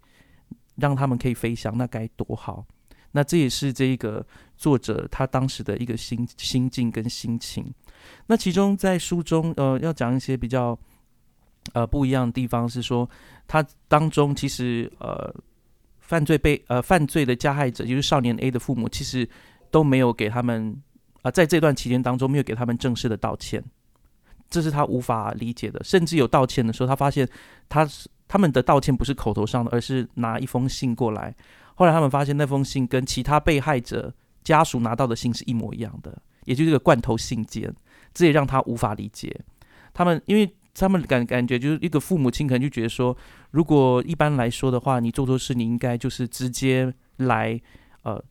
[0.75, 2.63] 让他们可以飞翔，那该多好。
[3.13, 4.23] 那这也是这一个
[4.55, 7.65] 作者他当时的一个心心境跟心情。
[8.27, 10.77] 那其中在书中，呃，要讲一些比较
[11.73, 13.09] 呃不一样的地方，是说
[13.47, 15.33] 他当中其实呃
[15.99, 19.27] 犯罪被呃犯罪的加害者，就是少年 A 的父母，其实
[19.71, 20.79] 都没有给他们
[21.23, 23.63] 啊，在这段期间当中没有给他们正式的道歉，
[24.49, 25.81] 这是他无法理解的。
[25.84, 27.27] 甚至有道歉的时候，他发现
[27.69, 27.88] 他
[28.27, 31.36] 他们的道歉不是口头上的，而是拿一封信过来。
[31.75, 37.73] 后来他们发现那封信跟其他被害者家属拿到的信是一模一样的，也就是个罐头信件，
[38.13, 39.41] 这也让他无法理解。
[39.93, 43.15] 他们因为他们感感觉就是一个父母亲可能就觉得说，
[43.51, 47.60] 如果一般来说的话，你做错事你应该就是直接来
[48.03, 48.21] 呃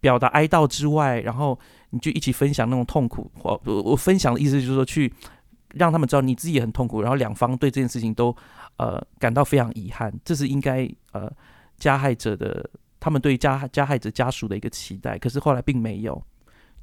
[0.00, 1.58] 表达哀悼之外，然后
[1.90, 3.30] 你就一起分享那种痛苦。
[3.42, 5.12] 我我分享的意思就是说，去
[5.74, 8.34] 让他们知道你自己也很痛苦，然后两方对这件事情都
[8.76, 11.30] 呃感到非常遗憾，这是应该呃
[11.78, 12.68] 加害者的。
[12.98, 16.20] 他们对加加害者家属的一个期待，可是后来并没有。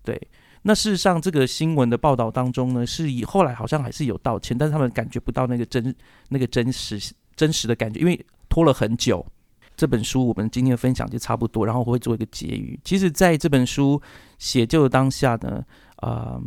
[0.03, 0.29] 对，
[0.61, 5.93] 那事实上这个新闻的报道当中呢，是以后来好像还是有道歉，但是他们感觉不到那个真
[6.29, 9.25] 那个真实真实的感觉，因为拖了很久。
[9.75, 12.79] 这本书我们今天的分享就差不多，然后我会做一个结语。
[12.85, 14.01] 其实，在这本书
[14.37, 15.65] 写就的当下呢，
[15.97, 16.39] 啊，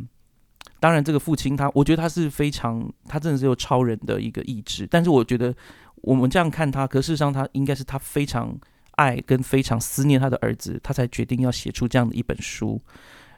[0.81, 4.87] 当然这个父亲他，我觉得他是非常，他真的是有超人的一个意志。
[4.91, 5.55] 但是我觉得
[5.97, 8.59] 我们这样看他，可事实上他应该是他非常。
[8.97, 12.81] 爱跟非常思念他的儿子，他才决定要写出这样的一本书。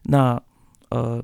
[0.05, 0.41] 那
[0.91, 1.21] 呃，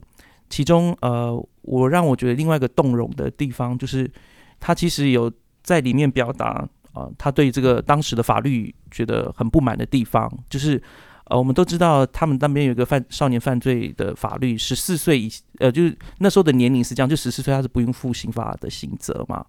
[0.51, 4.11] 其中呃，我让我觉得另外一个动容的地方，就是
[4.59, 10.83] 他其实有在里面表达啊，他对这个当时的法律觉得很不满的地方，就是。
[11.27, 19.43] 呃，我们都知道，他们那边有一个犯少年犯罪的法律，十四岁以呃，就是那时候的年龄是这样，就十四岁他是不用负刑法的刑责嘛，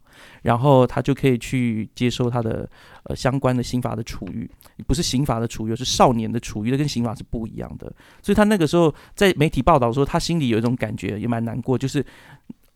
[0.44, 2.70] 然后他就可以去接受他的
[3.04, 4.50] 呃相关的刑法的处遇，
[4.88, 7.92] 不是刑法的处遇，是少年的处遇，跟刑法是不一样的。
[8.22, 12.06] 所以他那个时候在媒体报道说，他心里有一种感觉，也蛮难过，就是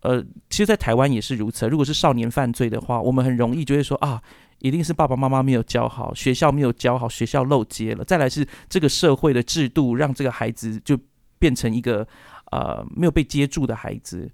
[0.02, 1.66] 呃，其实，在台湾也是如此。
[1.70, 4.22] 如果是少年犯罪的话，我们很容易就会说啊。
[4.60, 8.04] 一定是爸爸妈妈没有教好，学校没有教好，学校漏接了。
[8.06, 10.98] 再来是这个社会的制度让这个孩子就
[11.38, 12.08] 变成一个
[12.52, 14.30] 呃没有被接住的孩子。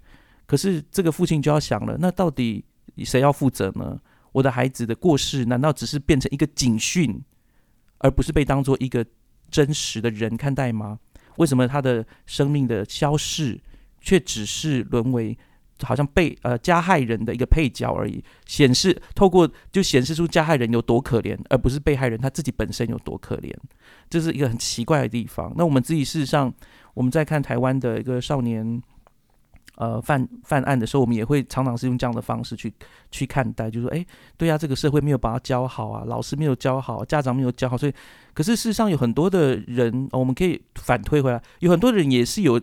[0.46, 2.64] 可是这个父亲就要想了，那到底
[3.04, 3.98] 谁要负责呢？
[4.32, 7.22] 我的孩子的过世难道只是变成一个警讯，
[7.98, 9.04] 而不是被当做一个
[9.50, 10.98] 真实的人看待吗？
[11.36, 13.60] 为什么他的生命的消逝，
[14.00, 15.36] 却只是沦为
[15.82, 18.22] 好像被呃加害人的一个配角而已？
[18.46, 23.52] 显示透过就显示出加害人有多可怜，而不是被害人他自己本身有多可怜，
[24.08, 25.52] 这是一个很奇怪的地方。
[25.56, 26.52] 那我们自己事实上，
[26.94, 28.82] 我们在看台湾的一个少年。
[29.78, 32.72] 呃，犯犯案的时候，我们也会常常是用这样的方式去
[33.10, 34.02] 去看待，就说，哎，
[34.38, 37.92] 对呀，这个社会没有把他教好啊，老师没有教好，家长没有教好，所以，
[38.32, 42.58] 可是事实上有很多的人，我们可以反推回来，有很多人也是有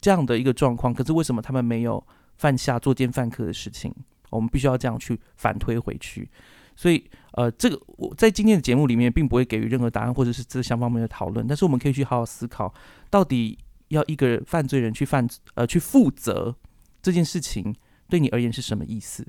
[0.00, 2.04] 这样的一个状况，可是为什么他们没有
[2.38, 3.94] 犯下作奸犯科的事情？
[4.30, 6.28] 我们必须要这样去反推回去。
[6.74, 12.72] 所以，呃，这个我在今天的节目里面并不会给予任何答案，或者是这相方面的讨论，但是我们可以去好好思考，
[13.10, 13.58] 到底。
[13.88, 16.54] 要一个犯罪人去犯呃去负责
[17.00, 17.74] 这件事情，
[18.06, 19.26] 对你而言是什么意思？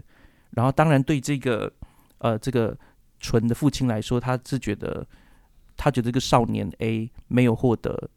[0.50, 1.72] 然后当然对这个
[2.18, 2.78] 呃这个
[3.22, 5.08] 纯的父亲来说，他是觉得
[5.78, 8.10] 他觉得这个少年 A 没有获得，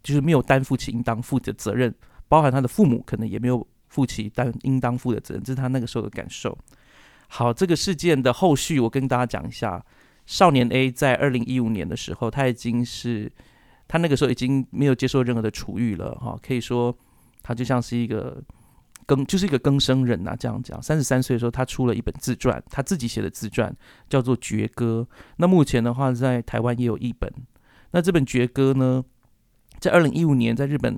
[0.00, 1.92] 就是没有担负起应当负的责任，
[2.28, 6.56] 包含他的父母可能也没有负起担应当负的责任，这是他那个时候的感受。
[7.28, 9.84] 好，这个事件的后续我跟大家讲一下，
[10.24, 13.30] 少年 A 在二零一五年的时候，他已经是。
[13.92, 16.96] 他那个时候已经没有接受任何的处遇了，哈，可以说
[17.42, 18.40] 他就像是一个
[19.04, 20.36] 更就是一个更生人呐。
[20.38, 23.74] 这样讲，三十三岁的时候，他出了一本自传，他自己写的自传
[24.08, 25.04] 叫做《绝歌》。
[25.38, 27.28] 那目前的话，在台湾也有一本。
[27.90, 29.04] 那这本《绝歌》呢，
[29.80, 30.96] 在二零一五年在日本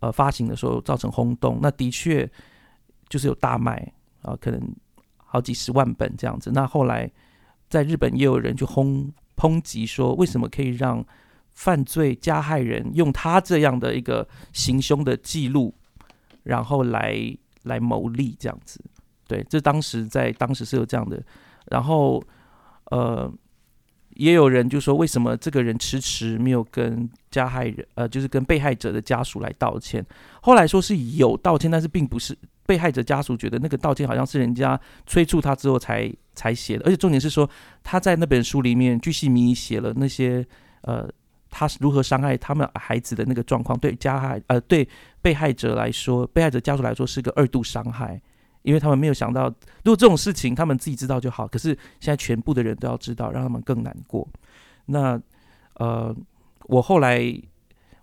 [0.00, 2.28] 呃发行的时候造成轰动，那的确
[3.08, 4.60] 就是有大卖啊，可能
[5.16, 6.50] 好几十万本这样子。
[6.52, 7.10] 那后来
[7.68, 11.04] 在日本也有人去轰抨击说，为什么可以让
[11.52, 15.74] 犯罪加害人用他这样的一个行凶的记录，
[16.42, 17.16] 然后来
[17.62, 18.78] 来牟利这样子，
[19.26, 21.22] 对，这当时在当时是有这样的，
[21.66, 22.22] 然后
[22.90, 23.32] 呃，
[24.16, 30.04] 也有人就说为什么这个人迟迟没有跟加害人呃，就是跟被害者的家属来道歉？
[30.40, 37.48] 后来说是有道歉，但是并不是被害者家属觉得那个道歉好像是人家催促他之后才才写的，而且重点是说
[37.82, 40.46] 他在那本书里面巨细靡遗写了那些
[40.82, 41.08] 呃。
[41.48, 44.86] 他是如何伤害他们孩子的那个状况，对加害呃对
[45.22, 48.20] 被害者来说，被害者家属来说是个二度伤害，
[48.66, 49.46] 因为他们没有想到，
[49.84, 51.68] 如果这种事情他们自己知道就好，可是
[52.00, 54.28] 现在全部的人都要知道，让他们更难过。
[54.86, 55.18] 那
[55.74, 56.14] 呃，
[56.64, 57.22] 我后来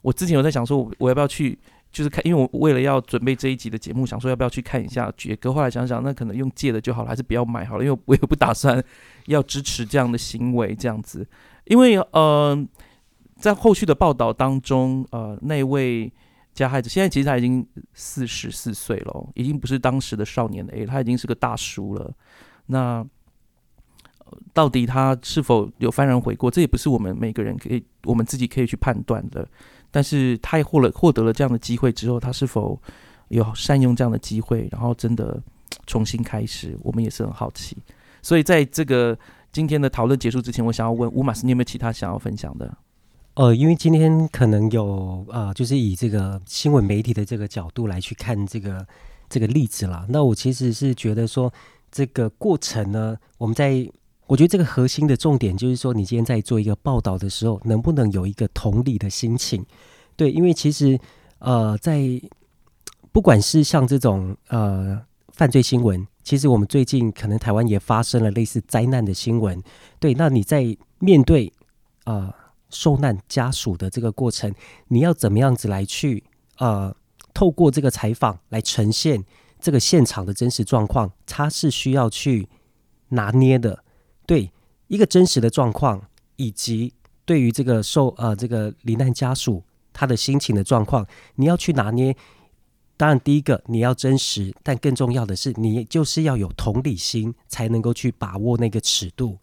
[0.02, 1.60] 我之前有在想说，我要不要去
[1.92, 5.50] 就是看，因为我为了要准备这一集的节目，想说要不要去看一下《绝歌》。
[5.54, 8.84] 后来想想，那可能用借的就好了，还是不要买好了，因为我也不打算
[9.28, 11.28] 要支持这样的行为，这样子，
[11.66, 12.66] 因为呃。
[13.36, 16.10] 在后续的报道当中，呃，那位
[16.54, 22.14] 加害者现在其实他已经四十四岁了，已经不是当时的少年 A，他已经是个大叔了。
[22.68, 23.06] 那
[24.54, 29.48] 到底他是否有幡然悔过，这也不是我们每个人可以我们自己可以去判断的。
[29.92, 32.82] 但是他也获了获得了这样的机会之后，他是否
[33.28, 35.42] 有善用这样的机会，然后真的
[35.86, 37.78] 重新开始，我们也是很好奇。
[38.22, 39.18] 所以在这个
[39.52, 42.76] 今天的讨论结束之前，我想要问乌马斯，你有没有其他想要分享的？
[43.36, 48.86] 呃，因为今天可能有呃，就是以这个新闻媒体的这个角度来去看这个
[49.28, 50.06] 这个例子啦。
[50.10, 51.52] 那我其实是觉得说，
[51.92, 53.90] 这个过程呢，我们在
[54.28, 59.66] 我觉得这个核心的重点就是说，你今天在做一个报道的时候，能不能有一个同理的心情？
[60.16, 61.00] 对，因为其实
[61.40, 62.22] 呃，在
[63.12, 69.60] 不管是像这种呃犯罪新闻，其实我们最近可能台湾也发生了类似灾难的新闻。
[70.00, 71.52] 对，那你在面对
[72.06, 72.32] 呃。
[72.74, 74.54] 受难家属的这个过程，
[74.88, 76.24] 你要怎么样子来去
[76.58, 76.94] 呃，
[77.34, 79.24] 透过这个采访来呈现
[79.60, 82.50] 这个现场的真实状况，它是需要去
[83.10, 83.84] 拿捏的。
[84.26, 84.52] 对
[84.88, 86.02] 一个真实的状况，
[86.36, 86.94] 以及
[87.26, 91.06] 对于这个受呃这个罹难家属他的心情的状况，
[91.36, 92.16] 你要去拿捏。
[92.98, 99.38] 当然，第一个你要真实，但更重要的是，你就是要有同理心，才能够去把握那个尺度。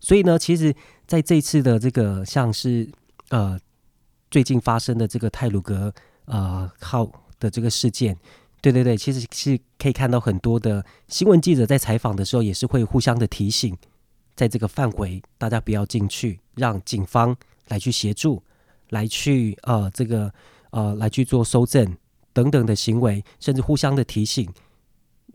[0.00, 0.74] 所以呢，其实。
[1.06, 2.88] 在这次的这个像是
[3.28, 3.58] 呃
[4.30, 5.92] 最近发生的这个泰鲁格
[6.24, 8.16] 呃号的这个事件，
[8.60, 13.76] 对对对，其实是可以看到很多的新闻记者在采访的时候也是会互相的提醒，
[14.34, 17.36] 在这个范围大家不要进去，让警方
[17.68, 18.42] 来去协助，
[18.88, 20.32] 来去呃这个
[20.70, 21.96] 呃来去做搜证
[22.32, 24.50] 等等的行为，甚至互相的提醒，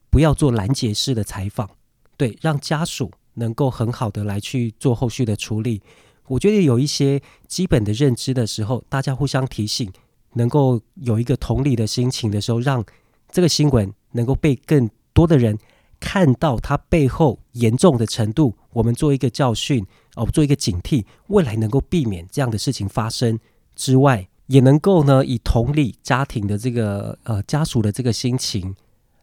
[0.10, 1.70] 不要做拦截式的采访，
[2.18, 3.12] 对，让家属。
[3.40, 5.82] 能够很好的来去做后续的处理，
[6.28, 9.92] 我觉得有一些基本的认知的时候，大家互相提醒，
[10.34, 12.86] 能够有一个同理的心情的时候，让
[13.32, 15.58] 这个新闻能够被更多的人
[16.00, 19.86] 看到它背后严重的程度，我们做一个教训
[20.16, 23.40] 哦，做一个警惕，未来能够避免这样的事情发生
[23.76, 28.76] 之外，也能够呢以同理家庭的这个呃家属的这个心情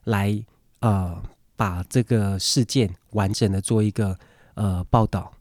[0.05, 0.45] 来
[0.81, 1.23] 呃
[1.57, 4.17] 把这个事件完整的做一个
[4.55, 5.33] 呃报道。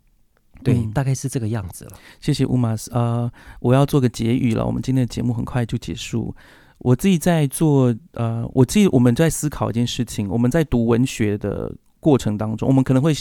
[0.63, 1.91] 对，嗯大概是这个样子了。
[2.21, 2.89] 谢谢乌马斯。
[2.93, 6.33] 呃，我要做个结语了，我们今天的节目很快就结束。
[6.77, 10.27] 我自己在做，呃，我自己我们在思考一件事情。
[10.29, 13.13] 我们在读文学的过程当中，我们可能会，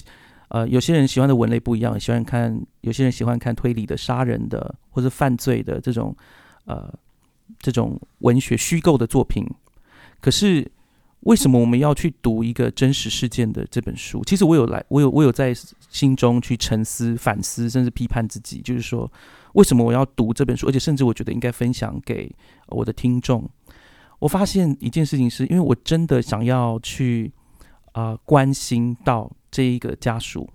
[0.48, 6.16] 呃，有些人喜欢的文类不一样，喜欢看，有些人喜欢看推理的、杀人的或者犯罪的这种，
[6.64, 6.92] 呃，
[7.58, 9.44] 这种文学虚构的作品。
[10.20, 10.70] 可是
[11.24, 14.22] 为什么我们要去读一个真实事件的这本书？
[14.24, 15.54] 其实我有来，我有我有在
[15.90, 19.10] 心中去沉思、反思，甚至批判自己，就是说，
[19.54, 20.68] 为什么我要读这本书？
[20.68, 22.30] 而且甚至我觉得应该分享给
[22.68, 23.48] 我的听众。
[24.18, 27.32] 我发现一件事情是，因为我真的想要去
[27.92, 30.48] 啊、关心到这一个家属，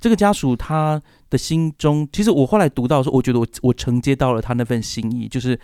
[0.00, 1.00] 这个家属他
[1.30, 5.58] 的心中，其实我后来读到的时候，我觉得我我承接到了他那份心意，就是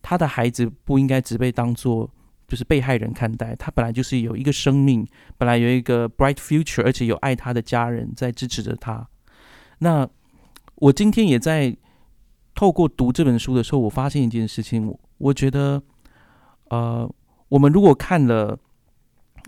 [0.00, 2.08] 他的孩子不应该只被当做
[2.48, 9.06] 就是被害人看待，他本来就是有一个生命，本来有一个 bright future，而且有爱他的家人在支持着他。
[9.80, 10.08] 那
[10.76, 11.76] 我今天也在
[12.54, 15.82] 透过读这本书的时候，我发现一件事情，我我觉得，
[16.70, 17.08] 呃，
[17.50, 18.58] 我们如果看了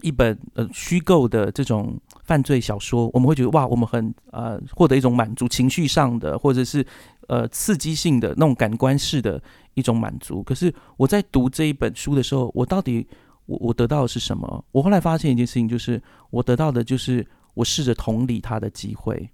[0.02, 6.84] 一本呃虚构的这种犯罪小说，我们会觉得哇，我们很呃获得一种满足，情绪上的或者是
[7.28, 9.42] 呃刺激性的那种感官式的
[9.74, 10.42] 一种满足。
[10.42, 13.06] 可是我在读这一本书的时候，我到底
[13.46, 14.64] 我我得到的是什么？
[14.72, 19.30] 我后来发现一件事情，就是我得到的就是我试着同理他的机会，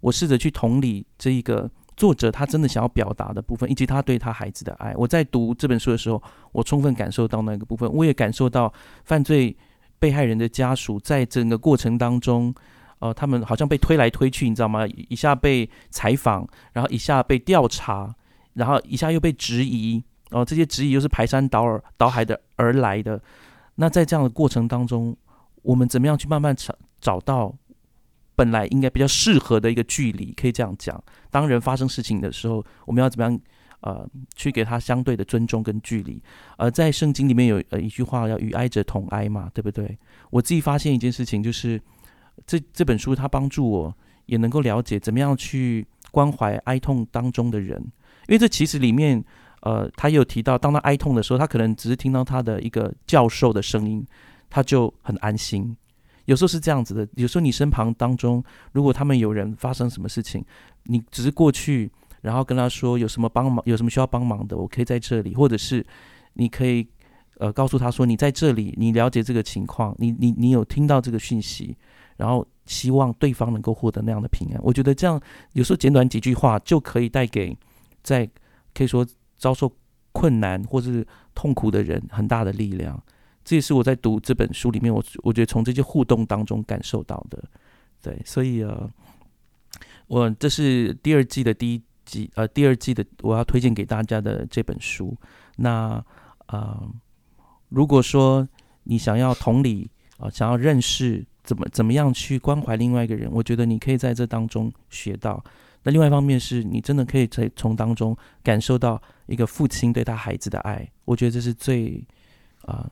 [0.00, 4.94] 我试着去同理这一个作者他真的想要表达的部分，以及他对他孩子的爱。
[4.96, 6.22] 我在读这本书的时候，
[6.52, 8.72] 我充分感受到那个部分，我也感受到
[9.04, 9.56] 犯罪
[9.98, 12.54] 被害人的家属在整个过程当中，
[13.00, 14.86] 呃，他们好像被推来推去，你知道吗？
[14.86, 18.14] 一下被采访，然后一下被调查，
[18.54, 23.20] 然后一下又被质疑，哦、这些质疑又是排山倒耳倒海的而来的。
[23.76, 25.16] 那在这样的过程当中，
[25.62, 27.54] 我们怎么样去慢慢找找到
[28.34, 30.32] 本来应该比较适合的一个距离？
[30.32, 33.40] 可以这样讲，当人发生事情的时候，我们要怎么样？
[33.80, 36.22] 呃，去给他相对的尊重跟距离。
[36.56, 39.96] 呃，在圣经里面有呃一句话，要与哀者同哀嘛，对不对？
[40.30, 41.80] 我自己发现一件事情，就是
[42.46, 47.80] 这这本书它帮助我也能够了解怎么样去关怀哀痛当中的人，
[48.26, 49.24] 因为这其实里面
[49.60, 54.06] 呃，他有提到，当他哀痛的时候，他可能只是听到他的一个教授的声音，
[54.50, 55.76] 他就很安心。
[56.26, 60.44] 有时候是这样子的，有时候你身旁当中，如果他们有人发生什么事情，
[60.84, 61.90] 你只是过去，
[62.22, 65.84] 然后跟他说有什么帮忙，有什么需要帮忙的，我可以在这里，或者是
[66.34, 66.86] 你可以
[67.38, 71.76] 呃告诉他说你在这里，你了解这个情况，你你你有听到这个讯息，
[72.16, 74.60] 然后希望对方能够获得那样的平安。
[74.62, 75.20] 我觉得这样
[75.52, 77.56] 有时候简短几句话就可以带给
[78.02, 78.28] 在
[78.74, 79.06] 可以说
[79.36, 79.72] 遭受
[80.12, 83.00] 困难或是痛苦的人很大的力量。
[83.44, 87.42] 这也是我在读这本书里面，我我觉得从这些互动当中感受到的。
[88.02, 88.90] 对，所以呃，
[90.06, 95.14] 我这是第二季的第一季，呃，第二季的我要推荐给大家的这本书。
[95.56, 96.02] 那
[96.46, 96.88] 呃，
[97.68, 98.48] 如果说
[98.84, 105.44] 你想要同理啊、想要认识怎么怎么样去关怀另外一个人，我觉得你可以在这当中学到。
[105.84, 112.04] 那另外一方面是你真的可以在从当中感受到一个父亲对他孩子的爱，我觉得这是最
[112.62, 112.90] 啊、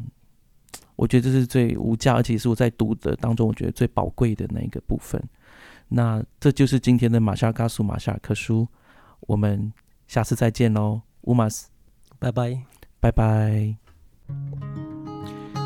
[0.95, 5.23] 我觉得这是最无价，而且是我在读的当中我觉得最宝贵的那一个部分。
[5.89, 8.67] 那这就是今天的马夏尔加苏马夏尔克书，
[9.21, 9.73] 我们
[10.07, 11.69] 下次再见喽，乌马斯，
[12.19, 12.63] 拜拜。
[13.01, 13.77] 拜拜。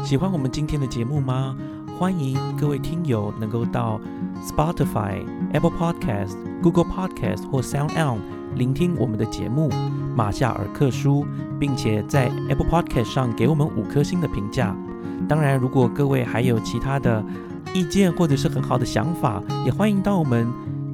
[0.04, 1.56] 喜欢我们今天的节目吗？
[1.98, 4.00] 欢迎各位听友能够到
[4.42, 5.22] Spotify、
[5.52, 8.18] Apple Podcast、Google Podcast 或 Sound On
[8.56, 9.68] 聆听我们的节目
[10.14, 11.24] 《马夏尔克书》，
[11.58, 14.74] 并且在 Apple Podcast 上给我们五颗星的评价。
[15.28, 17.22] 当然，如果各位还有其他的
[17.74, 20.50] 意见或者是很好的想法，也欢迎到我们